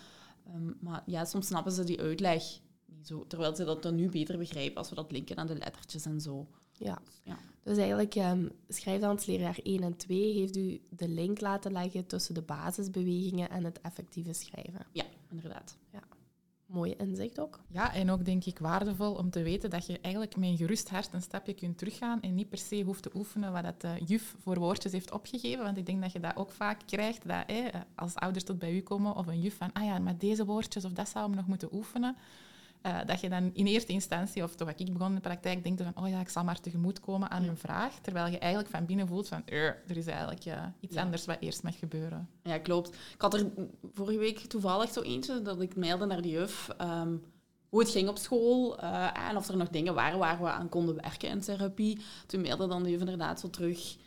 [0.45, 2.43] Ehm, maar ja, soms snappen ze die uitleg
[2.85, 5.55] niet zo, terwijl ze dat dan nu beter begrijpen als we dat linken aan de
[5.55, 6.47] lettertjes en zo.
[6.71, 7.01] Ja.
[7.23, 7.37] Ja.
[7.63, 12.41] Dus eigenlijk, um, schrijfdansleerjaar 1 en 2 heeft u de link laten leggen tussen de
[12.41, 14.85] basisbewegingen en het effectieve schrijven.
[14.91, 15.77] Ja, inderdaad.
[16.69, 17.59] Mooi inzicht ook.
[17.67, 20.89] Ja, en ook denk ik waardevol om te weten dat je eigenlijk met een gerust
[20.89, 24.03] hart een stapje kunt teruggaan en niet per se hoeft te oefenen wat dat de
[24.05, 25.63] juf voor woordjes heeft opgegeven.
[25.63, 27.45] Want ik denk dat je dat ook vaak krijgt, dat
[27.95, 30.85] als ouders tot bij u komen of een juf van, ah ja, maar deze woordjes
[30.85, 32.15] of dat zou we nog moeten oefenen.
[32.85, 35.63] Uh, dat je dan in eerste instantie, of toch wat ik begon in de praktijk,
[35.63, 37.93] denkt van, oh ja, ik zal maar tegemoetkomen aan hun vraag.
[38.01, 41.01] Terwijl je eigenlijk van binnen voelt van, er is eigenlijk ja, iets Ja.
[41.01, 42.29] anders wat eerst mag gebeuren.
[42.43, 42.89] Ja, klopt.
[42.89, 43.47] Ik had er
[43.93, 47.15] vorige week toevallig zo eentje dat ik mailde naar de juf ehm,
[47.69, 50.69] hoe het ging op school eh, en of er nog dingen waren waar we aan
[50.69, 51.99] konden werken in therapie.
[52.25, 53.97] Toen mailde dan de juf inderdaad zo terug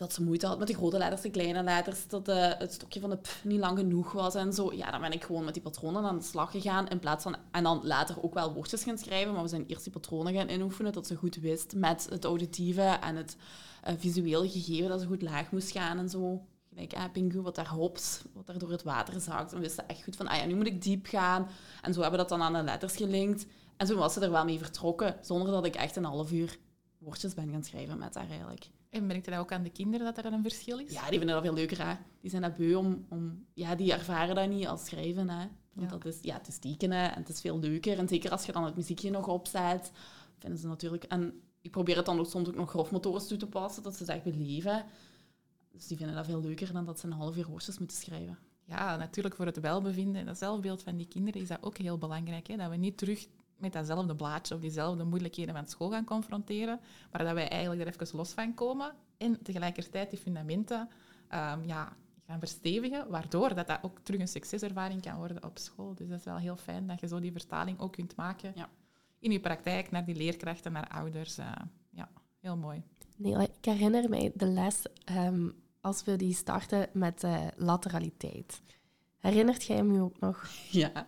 [0.00, 3.00] dat ze moeite had met de grote letters, de kleine letters, dat eh, het stokje
[3.00, 4.72] van de p niet lang genoeg was en zo.
[4.72, 7.36] Ja, dan ben ik gewoon met die patronen aan de slag gegaan in plaats van...
[7.50, 10.48] En dan later ook wel woordjes gaan schrijven, maar we zijn eerst die patronen gaan
[10.48, 13.36] inoefenen, dat ze goed wist met het auditieve en het
[13.82, 16.42] eh, visuele gegeven, dat ze goed laag moest gaan en zo.
[16.68, 19.50] Gelijk, eh, Pingu, wat daar hopt, wat daar door het water zakt.
[19.50, 21.48] Dan wist ze echt goed van, ah ja, nu moet ik diep gaan.
[21.82, 23.46] En zo hebben we dat dan aan de letters gelinkt.
[23.76, 26.58] En zo was ze er wel mee vertrokken, zonder dat ik echt een half uur
[26.98, 28.70] woordjes ben gaan schrijven met haar eigenlijk.
[28.90, 30.92] En merk je dat ook aan de kinderen, dat er dan een verschil is?
[30.92, 31.94] Ja, die vinden dat veel leuker, hè.
[32.20, 33.06] Die zijn dat beu om...
[33.08, 35.46] om ja, die ervaren dat niet als schrijven, hè.
[35.72, 35.96] Want Ja.
[35.98, 36.18] dat is...
[36.22, 37.98] Ja, het is tekenen en het is veel leuker.
[37.98, 39.92] En zeker als je dan het muziekje nog opzet,
[40.38, 41.04] vinden ze natuurlijk...
[41.04, 44.02] En ik probeer het dan ook soms ook nog grofmotorisch toe te passen, dat ze
[44.02, 44.84] het echt beleven.
[45.72, 48.38] Dus die vinden dat veel leuker dan dat ze een half uur woordjes moeten schrijven.
[48.64, 51.98] Ja, natuurlijk voor het welbevinden en dat zelfbeeld van die kinderen is dat ook heel
[51.98, 52.46] belangrijk.
[52.46, 52.56] Hè?
[52.56, 53.26] Dat we niet terug
[53.60, 56.80] met datzelfde blaadje of diezelfde moeilijkheden van school gaan confronteren,
[57.12, 60.88] maar dat wij eigenlijk er even los van komen en tegelijkertijd die fundamenten
[61.28, 61.96] ehm, ja,
[62.26, 65.94] gaan verstevigen, waardoor dat, dat ook terug een succeservaring kan worden op school.
[65.94, 68.68] Dus dat is wel heel fijn dat je zo die vertaling ook kunt maken Ja.
[69.18, 71.38] in je praktijk naar die leerkrachten, naar ouders.
[71.38, 71.52] eh,
[71.90, 72.08] ja,
[72.40, 72.82] heel mooi.
[73.16, 75.48] Nee, ik herinner mij de les ehm,
[75.80, 78.60] als we die starten met eh, lateraliteit.
[79.18, 80.46] Herinnert jij hem u ook nog?
[80.70, 81.06] Ja.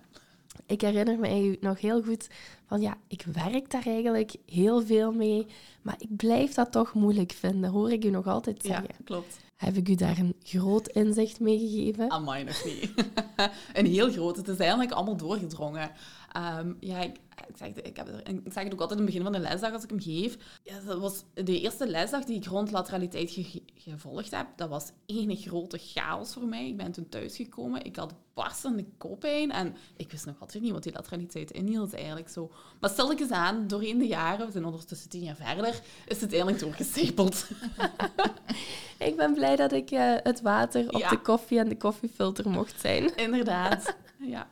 [0.66, 2.28] Ik herinner mij nog heel goed
[2.66, 5.46] van ja, ik werk daar eigenlijk heel veel mee,
[5.82, 9.04] maar ik blijf dat toch moeilijk vinden, hoor ik u nog altijd Ja, zeggen.
[9.04, 9.36] klopt.
[9.56, 12.10] Heb ik u daar een groot inzicht mee gegeven?
[12.10, 12.92] Amai, nog niet.
[13.78, 14.36] een heel groot.
[14.36, 15.90] Het is eigenlijk allemaal doorgedrongen.
[16.32, 17.16] Ehm, ja, ik,
[17.48, 19.38] ik, zeg, het- ik, heb ik zeg het ook altijd in het begin van de
[19.48, 20.36] lesdag als ik hem geef.
[20.62, 24.46] Ja, dat was de eerste lesdag die ik rond lateraliteit ge- gevolgd heb.
[24.56, 26.66] Dat was één grote chaos voor mij.
[26.68, 27.84] Ik ben toen thuisgekomen.
[27.84, 29.50] Ik had barstende koppijn.
[29.50, 32.50] En ik wist nog altijd niet wat die lateraliteit inhield eigenlijk zo.
[32.80, 36.58] Maar stilletjes aan, doorheen de jaren, we zijn ondertussen tien jaar verder, is het eigenlijk
[36.62, 37.46] doorgestapeld.
[38.98, 41.08] Ik ben blij dat ik eh, het water op Ja.
[41.08, 43.16] de koffie en de koffiefilter mocht zijn.
[43.16, 43.96] Inderdaad.
[44.18, 44.48] Ja.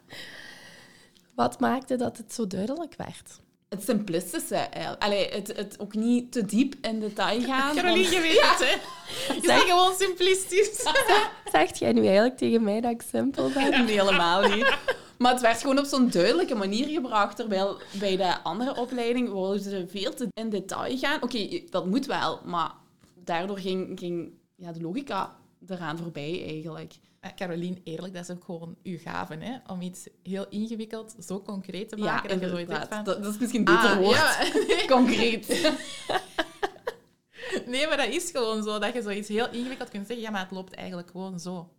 [1.40, 3.40] Wat maakte dat het zo duidelijk werd?
[3.68, 4.54] het simplistische.
[4.54, 5.02] eigenlijk.
[5.02, 7.74] Allee, het, het ook niet te diep in detail gaan.
[7.74, 9.34] Caroline, want- je weet het, hè?
[9.34, 10.82] Je bent gewoon simplistisch.
[11.52, 13.70] Zegt jij nu eigenlijk tegen mij dat ik simpel ben?
[13.84, 14.76] Nee, helemaal niet.
[15.18, 17.36] Maar het werd gewoon op zo'n duidelijke manier gebracht.
[17.36, 21.22] Terwijl bij de andere opleiding wilden ze veel te in detail gaan.
[21.22, 22.70] Oké, dat moet wel, maar
[23.24, 25.36] daardoor ging, ging ja, de logica
[25.68, 26.94] eraan voorbij eigenlijk.
[27.20, 29.58] Eh, Caroline, eerlijk, dat is ook gewoon uw gave, hè?
[29.66, 33.04] Om iets heel ingewikkeld zo concreet te Ja, maken dat je zoiets van...
[33.04, 34.16] Dat, dat is misschien een beter Ah, woord.
[34.16, 34.86] ja.
[34.96, 35.46] Concreet.
[37.66, 40.24] Nee, maar dat is gewoon zo, dat je zoiets heel ingewikkeld kunt zeggen.
[40.24, 41.72] Ja, maar het loopt eigenlijk gewoon zo.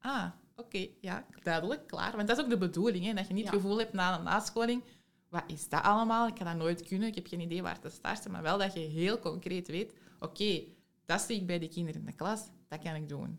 [0.00, 0.26] Ah,
[0.56, 2.16] oké, ja, duidelijk, klaar.
[2.16, 3.14] Want dat is ook de bedoeling, hè?
[3.14, 3.50] Dat je niet Ja.
[3.50, 4.82] het gevoel hebt na een nascholing...
[5.28, 6.26] Wat is dat allemaal?
[6.28, 7.08] Ik kan dat nooit kunnen.
[7.08, 8.30] Ik heb geen idee waar te starten.
[8.30, 9.92] Maar wel dat je heel concreet weet...
[10.20, 10.62] Oké,
[11.06, 12.40] dat zie ik bij de kinderen in de klas.
[12.68, 13.38] Dat kan ik doen.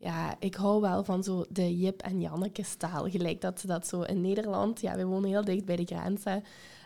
[0.00, 3.10] Ja, ik hou wel van zo de Jip en Janneke staal.
[3.10, 4.80] Gelijk dat ze dat zo in Nederland...
[4.80, 6.22] Ja, we wonen heel dicht bij de grens.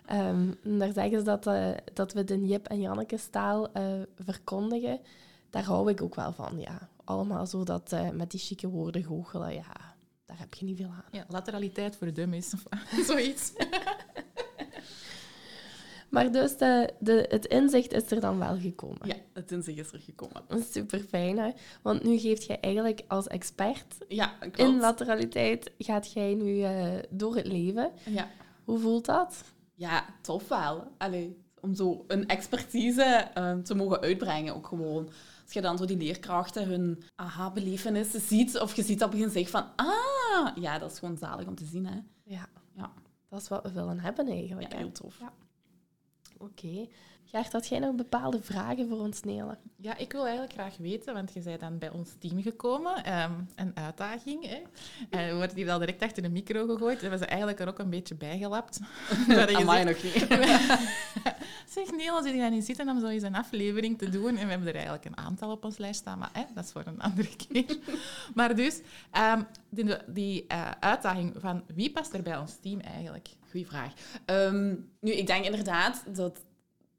[0.06, 3.84] Ehm, daar zeggen ze dat, eh, dat we de Jip en Janneke staal eh,
[4.18, 5.00] verkondigen.
[5.50, 6.88] Daar hou ik ook wel van, ja.
[7.04, 9.94] Allemaal zo dat eh, met die chique woorden goochelen, ja.
[10.26, 11.04] Daar heb je niet veel aan.
[11.10, 12.54] Ja, lateraliteit voor dummies.
[12.54, 12.64] Of
[13.10, 13.52] zoiets.
[16.14, 18.98] Maar dus de, de, het inzicht is er dan wel gekomen.
[19.08, 20.42] Ja, het inzicht is er gekomen.
[20.70, 21.50] Super fijn, hè?
[21.82, 24.58] Want nu geeft jij eigenlijk als expert Ja, klopt.
[24.58, 27.90] in lateraliteit, gaat jij nu eh, door het leven.
[28.04, 28.28] Ja.
[28.64, 29.42] Hoe voelt dat?
[29.74, 30.84] Ja, tof wel.
[30.98, 35.08] Allee, om zo een expertise eh, te mogen uitbrengen ook gewoon.
[35.44, 39.50] Als je dan zo die leerkrachten hun aha-belevenissen ziet, of je ziet op hun gezicht
[39.50, 41.98] van, ah, ja, dat is gewoon zalig om te zien, hè.
[42.24, 42.92] Ja, Ja,
[43.28, 44.72] dat is wat we willen hebben eigenlijk.
[44.72, 45.18] ja heel tof.
[45.20, 45.32] Ja.
[46.38, 46.88] Oké.
[47.26, 49.58] Gert, had jij nog bepaalde vragen voor ons, Nele?
[49.76, 53.04] Ja, ik wil eigenlijk graag weten, want je bent dan bij ons team gekomen.
[53.04, 54.46] ehm, een uitdaging.
[54.46, 54.62] Hè.
[55.10, 56.94] En we worden hier al direct achter de micro gegooid.
[56.94, 58.80] We hebben ze eigenlijk er ook een beetje bijgelapt.
[59.54, 60.78] Amai, gezegd, nog niet.
[61.74, 64.36] Zeg Neil, als je gaan niet zitten om zo eens een aflevering te doen.
[64.36, 66.72] En we hebben er eigenlijk een aantal op ons lijst staan, maar hè, dat is
[66.72, 67.78] voor een andere keer.
[68.34, 73.28] Maar dus, ehm, die, die eh, uitdaging van wie past er bij ons team eigenlijk?
[73.54, 73.92] Goeie vraag.
[74.24, 76.42] Ehm, nu, ik denk inderdaad dat,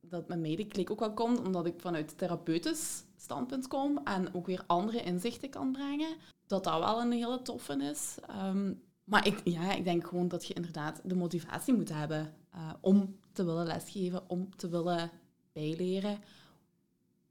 [0.02, 4.64] dat mijn medeklik ook wel komt, omdat ik vanuit therapeutisch standpunt kom en ook weer
[4.68, 6.16] andere inzichten kan brengen.
[6.48, 8.16] Dat dat wel een hele toffe is.
[8.28, 12.70] Ehm, maar ik, ja, ik denk gewoon dat je inderdaad de motivatie moet hebben eh,
[12.82, 15.12] om te willen lesgeven, om te willen
[15.54, 16.20] bijleren,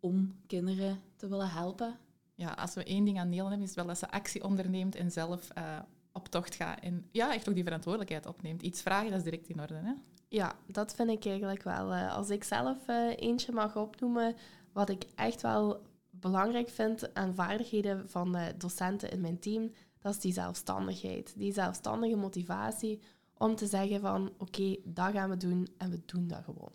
[0.01, 1.99] om kinderen te willen helpen.
[2.35, 5.11] Ja, als we één ding aan Neil hebben, is wel dat ze actie onderneemt en
[5.11, 5.79] zelf eh,
[6.15, 6.81] op tocht gaat.
[6.81, 8.63] En ja, echt ook die verantwoordelijkheid opneemt.
[8.63, 9.75] Iets vragen, dat is direct in orde.
[9.75, 9.93] Hè?
[10.29, 11.93] Ja, dat vind ik eigenlijk wel.
[11.93, 14.35] eh, als ik zelf eh, eentje mag opnoemen,
[14.73, 20.21] wat ik echt wel belangrijk vind aan vaardigheden van docenten in mijn team, dat is
[20.21, 21.35] die zelfstandigheid.
[21.37, 23.01] Die zelfstandige motivatie
[23.39, 26.73] om te zeggen van oké, dat gaan we doen en we doen dat gewoon.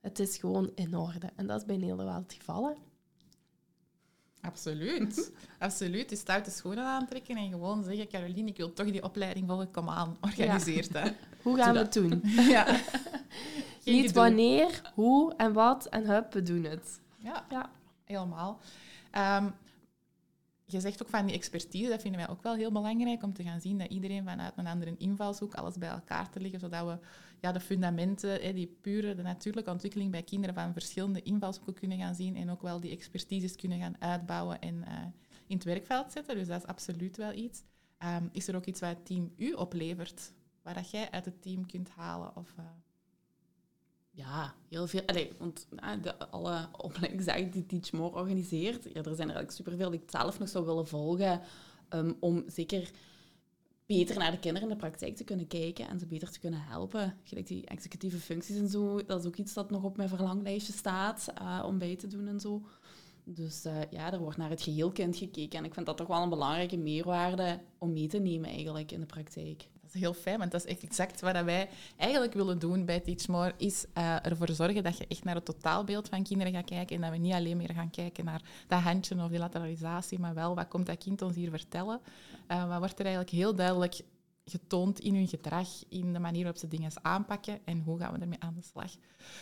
[0.00, 1.30] Het is gewoon in orde.
[1.36, 2.76] En dat is bij Nederland wel het geval.
[4.44, 5.32] Absoluut.
[5.58, 6.08] Absoluut.
[6.08, 9.70] Die stoute schoenen aantrekken en gewoon zeggen, Caroline, ik wil toch die opleiding volgen.
[9.70, 11.12] Kom aan, organiseer dat.
[11.42, 12.22] Hoe gaan Doe we het doen?
[12.54, 12.80] Ja.
[13.84, 17.00] Niet wanneer, hoe en wat en hup, we doen het.
[17.18, 17.70] Ja, Ja.
[18.04, 18.60] helemaal.
[19.10, 19.48] Ehm,
[20.64, 23.42] je zegt ook van die expertise, dat vinden wij ook wel heel belangrijk om te
[23.42, 26.98] gaan zien dat iedereen vanuit een andere invalshoek alles bij elkaar te leggen, zodat we
[27.44, 31.98] ja, de fundamenten, hè, die pure, de natuurlijke ontwikkeling bij kinderen van verschillende invalshoeken kunnen
[31.98, 34.98] gaan zien en ook wel die expertises kunnen gaan uitbouwen en eh,
[35.46, 36.36] in het werkveld zetten.
[36.36, 37.62] Dus dat is absoluut wel iets.
[37.98, 41.42] Ehm, is er ook iets wat het team u oplevert, waar dat jij uit het
[41.42, 42.36] team kunt halen?
[42.36, 42.64] Of, eh,
[44.10, 45.02] Ja, heel veel.
[45.06, 49.50] Allee, want ja, de, alle opleidingsdagen die Teach More organiseert, ja, er zijn er eigenlijk
[49.50, 51.40] superveel die ik zelf nog zou willen volgen,
[51.88, 52.90] ehm, om zeker
[53.86, 56.60] beter naar de kinderen in de praktijk te kunnen kijken en ze beter te kunnen
[56.60, 57.16] helpen.
[57.22, 60.72] Gelijk die executieve functies en zo, dat is ook iets dat nog op mijn verlanglijstje
[60.72, 62.62] staat eh, om bij te doen en zo.
[63.24, 66.06] Dus eh, ja, er wordt naar het geheel kind gekeken en ik vind dat toch
[66.06, 69.68] wel een belangrijke meerwaarde om mee te nemen eigenlijk in de praktijk.
[69.98, 73.54] Heel fijn, want dat is echt exact wat wij eigenlijk willen doen bij Teach More,
[73.56, 77.02] is eh, ervoor zorgen dat je echt naar het totaalbeeld van kinderen gaat kijken en
[77.02, 80.54] dat we niet alleen meer gaan kijken naar dat handje of die lateralisatie, maar wel
[80.54, 82.00] wat komt dat kind ons hier vertellen.
[82.46, 84.00] Eh, wat wordt er eigenlijk heel duidelijk
[84.44, 88.20] getoond in hun gedrag, in de manier waarop ze dingen aanpakken en hoe gaan we
[88.20, 88.90] ermee aan de slag.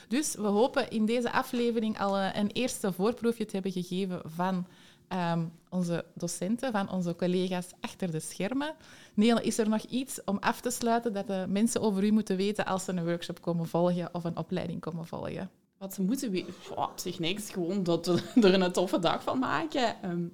[0.08, 4.66] Dus we hopen in deze aflevering al eh, een eerste voorproefje te hebben gegeven van
[5.12, 8.74] ehm, onze docenten, van onze collega's achter de schermen.
[9.14, 12.36] Nele, is er nog iets om af te sluiten dat de mensen over u moeten
[12.36, 15.50] weten als ze een workshop komen volgen of een opleiding komen volgen?
[15.78, 17.50] Wat ze moeten weten, op zich niks.
[17.50, 20.02] Gewoon dat we er een toffe dag van maken.
[20.02, 20.26] Ehm,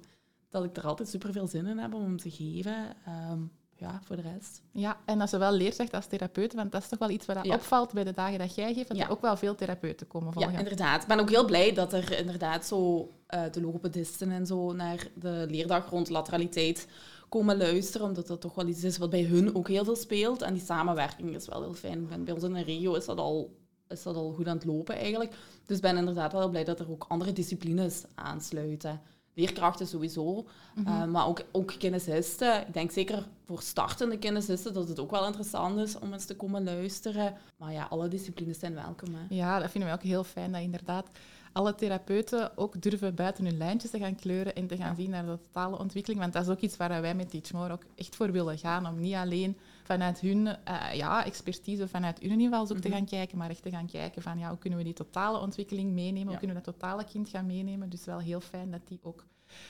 [0.49, 2.95] dat ik er altijd super veel zin in heb om te geven.
[3.05, 3.39] Ehm,
[3.79, 4.61] ja, voor de rest.
[4.71, 7.37] Ja, en dat ze wel leerkracht als therapeut, want dat is toch wel iets wat
[7.45, 7.53] Ja.
[7.55, 9.03] opvalt bij de dagen dat jij geeft, dat Ja.
[9.05, 10.51] er ook wel veel therapeuten komen volgen.
[10.51, 11.01] Ja, inderdaad.
[11.01, 15.07] Ik ben ook heel blij dat er inderdaad zo eh, de logopedisten en zo naar
[15.15, 16.87] de leerdag rond lateraliteit
[17.29, 20.41] komen luisteren, omdat dat toch wel iets is wat bij hun ook heel veel speelt.
[20.41, 22.07] En die samenwerking is wel heel fijn.
[22.07, 24.65] Ben- Bij ons in de regio is dat al, is dat al goed aan het
[24.65, 25.33] lopen eigenlijk.
[25.65, 29.01] Dus ik ben inderdaad wel blij dat er ook andere disciplines aansluiten.
[29.39, 30.45] Leerkrachten sowieso,
[30.85, 32.67] eh, maar ook, ook kinesisten.
[32.67, 36.35] Ik denk zeker voor startende kinesisten dat het ook wel interessant is om eens te
[36.35, 37.33] komen luisteren.
[37.57, 39.13] Maar ja, alle disciplines zijn welkom.
[39.13, 39.35] Hè.
[39.35, 41.07] Ja, dat vinden we ook heel fijn, dat inderdaad
[41.51, 45.25] alle therapeuten ook durven buiten hun lijntjes te gaan kleuren en te gaan zien naar
[45.25, 46.21] de totale ontwikkeling.
[46.21, 48.87] Want dat is ook iets waar wij met Teach More ook echt voor willen gaan,
[48.87, 49.57] om niet alleen
[49.89, 53.87] vanuit hun eh, ja, expertise, vanuit hun invalshoek te gaan kijken, maar echt te gaan
[53.87, 57.03] kijken van ja, hoe kunnen we die totale ontwikkeling meenemen, hoe kunnen we dat totale
[57.03, 57.89] kind gaan meenemen.
[57.89, 59.25] Dus wel heel fijn dat die ook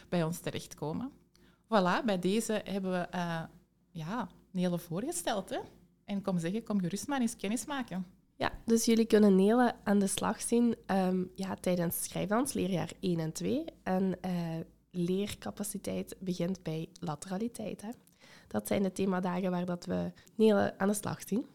[0.09, 1.11] bij ons terechtkomen.
[1.63, 3.43] Voilà, bij deze hebben we eh,
[3.91, 4.27] ja,
[4.77, 5.49] voorgesteld.
[5.49, 5.59] Hè?
[6.05, 8.05] En kom zeggen, kom gerust maar eens kennis maken.
[8.35, 13.19] Ja, dus jullie kunnen Nele aan de slag zien ehm, ja, tijdens schrijfdans, leerjaar 1
[13.19, 13.65] en 2.
[13.83, 14.31] En eh,
[14.91, 17.81] leercapaciteit begint bij lateraliteit.
[17.81, 17.89] Hè.
[18.49, 21.45] Dat zijn de themadagen waar dat we Nele aan de slag zien.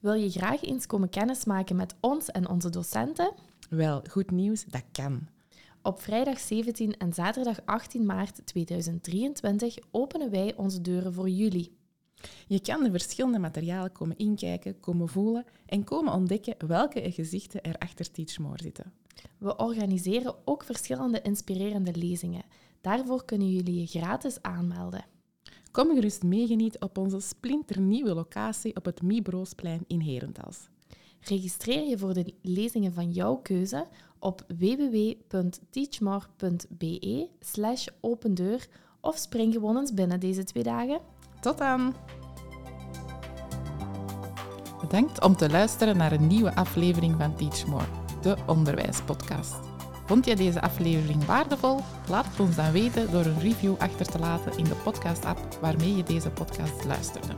[0.00, 3.32] Wil je graag eens komen kennismaken met ons en onze docenten?
[3.70, 5.28] Wel, goed nieuws, dat kan.
[5.82, 11.76] Op vrijdag 17 en zaterdag 18 maart 2023 openen wij onze deuren voor jullie.
[12.46, 17.78] Je kan de verschillende materialen komen inkijken, komen voelen en komen ontdekken welke gezichten er
[17.78, 18.92] achter Teach More zitten.
[19.38, 22.44] We organiseren ook verschillende inspirerende lezingen.
[22.80, 25.04] Daarvoor kunnen jullie je gratis aanmelden.
[25.70, 30.68] Kom gerust meegenieten op onze splinternieuwe locatie op het Mibroosplein in Herentals.
[31.20, 33.86] Registreer je voor de lezingen van jouw keuze
[34.18, 38.68] op www.teachmore.be slash opendeur
[39.00, 41.00] of spring gewoon eens binnen deze twee dagen.
[41.40, 41.94] Tot dan!
[44.80, 47.86] Bedankt om te luisteren naar een nieuwe aflevering van Teach More,
[48.22, 49.67] de onderwijspodcast.
[50.08, 51.80] Vond je deze aflevering waardevol?
[52.08, 55.96] Laat het ons dan weten door een review achter te laten in de podcast-app waarmee
[55.96, 57.32] je deze podcast luisterde.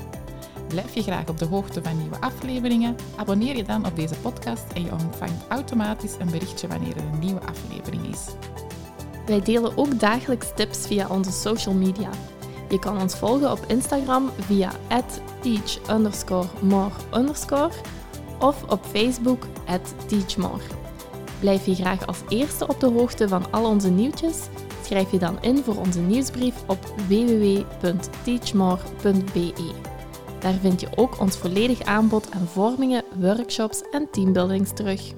[0.69, 2.97] Blijf je graag op de hoogte van nieuwe afleveringen?
[3.17, 7.19] Abonneer je dan op deze podcast en je ontvangt automatisch een berichtje wanneer er een
[7.19, 8.25] nieuwe aflevering is.
[9.27, 12.11] Wij delen ook dagelijks tips via onze social media.
[12.69, 14.73] Je kan ons volgen op Instagram via
[15.41, 16.13] teach_more_
[18.39, 19.47] of op Facebook
[20.07, 20.80] teachmore.
[21.41, 24.37] Blijf je graag als eerste op de hoogte van al onze nieuwtjes?
[24.85, 29.73] Schrijf je dan in voor onze nieuwsbrief op www.teachmore.be.
[30.41, 35.13] Daar vind je ook ons volledig aanbod aan vormingen, workshops en teambuildings terug.